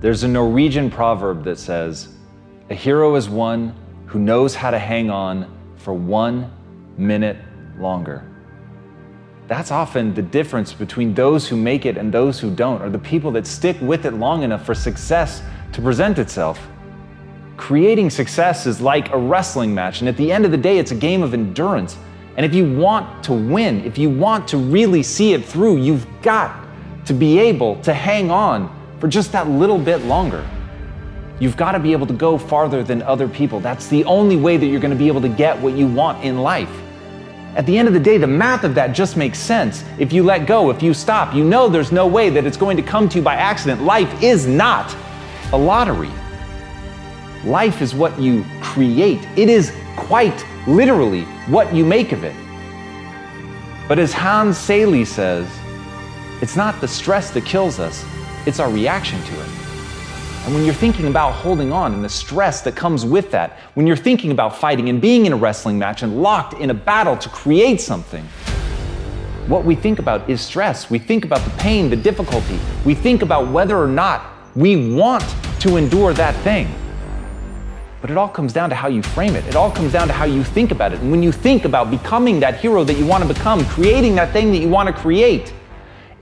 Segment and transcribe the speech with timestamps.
[0.00, 2.08] There's a Norwegian proverb that says,
[2.70, 3.74] A hero is one
[4.06, 6.52] who knows how to hang on for one
[6.96, 7.36] minute
[7.80, 8.24] longer.
[9.48, 12.98] That's often the difference between those who make it and those who don't, or the
[12.98, 15.42] people that stick with it long enough for success
[15.72, 16.64] to present itself.
[17.56, 20.92] Creating success is like a wrestling match, and at the end of the day, it's
[20.92, 21.98] a game of endurance.
[22.36, 26.06] And if you want to win, if you want to really see it through, you've
[26.22, 26.68] got
[27.06, 30.48] to be able to hang on for just that little bit longer.
[31.40, 33.60] You've got to be able to go farther than other people.
[33.60, 36.24] That's the only way that you're going to be able to get what you want
[36.24, 36.70] in life.
[37.54, 39.84] At the end of the day, the math of that just makes sense.
[39.98, 42.76] If you let go, if you stop, you know there's no way that it's going
[42.76, 43.82] to come to you by accident.
[43.82, 44.94] Life is not
[45.52, 46.10] a lottery.
[47.44, 52.34] Life is what you create, it is quite literally what you make of it.
[53.86, 55.48] But as Hans Selye says,
[56.42, 58.04] it's not the stress that kills us,
[58.48, 59.48] it's our reaction to it.
[60.44, 63.86] And when you're thinking about holding on and the stress that comes with that, when
[63.86, 67.16] you're thinking about fighting and being in a wrestling match and locked in a battle
[67.18, 68.24] to create something,
[69.46, 70.90] what we think about is stress.
[70.90, 72.58] We think about the pain, the difficulty.
[72.86, 74.24] We think about whether or not
[74.56, 75.24] we want
[75.60, 76.72] to endure that thing.
[78.00, 79.44] But it all comes down to how you frame it.
[79.46, 81.00] It all comes down to how you think about it.
[81.00, 84.32] And when you think about becoming that hero that you want to become, creating that
[84.32, 85.52] thing that you want to create,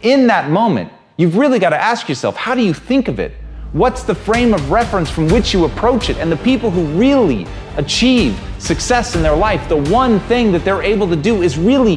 [0.02, 3.32] in that moment, You've really got to ask yourself how do you think of it?
[3.72, 6.18] What's the frame of reference from which you approach it?
[6.18, 7.46] And the people who really
[7.78, 11.96] achieve success in their life, the one thing that they're able to do is really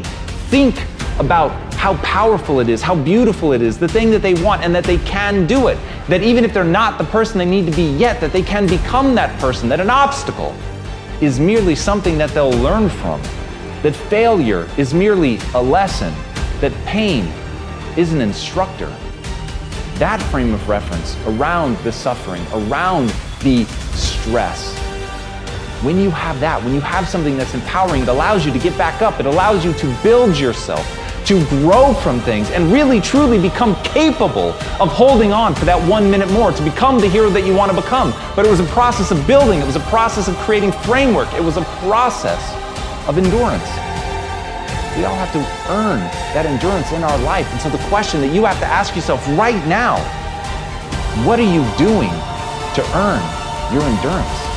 [0.49, 0.81] think
[1.19, 4.73] about how powerful it is, how beautiful it is, the thing that they want, and
[4.73, 5.77] that they can do it.
[6.07, 8.67] That even if they're not the person they need to be yet, that they can
[8.67, 10.55] become that person, that an obstacle
[11.19, 13.21] is merely something that they'll learn from,
[13.83, 16.13] that failure is merely a lesson,
[16.61, 17.25] that pain
[17.97, 18.93] is an instructor
[19.99, 23.09] that frame of reference around the suffering, around
[23.41, 23.65] the
[23.95, 24.73] stress.
[25.83, 28.77] When you have that, when you have something that's empowering, it allows you to get
[28.77, 30.85] back up, it allows you to build yourself,
[31.25, 36.09] to grow from things, and really truly become capable of holding on for that one
[36.09, 38.11] minute more, to become the hero that you want to become.
[38.37, 41.43] But it was a process of building, it was a process of creating framework, it
[41.43, 42.41] was a process
[43.07, 43.88] of endurance.
[44.97, 45.39] We all have to
[45.71, 45.99] earn
[46.33, 47.49] that endurance in our life.
[47.51, 49.97] And so the question that you have to ask yourself right now,
[51.25, 52.11] what are you doing
[52.75, 53.21] to earn
[53.73, 54.49] your endurance?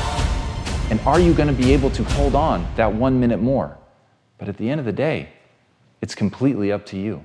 [0.90, 3.76] And are you going to be able to hold on that one minute more?
[4.38, 5.28] But at the end of the day,
[6.00, 7.22] it's completely up to you.